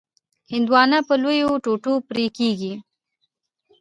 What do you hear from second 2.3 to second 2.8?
کېږي.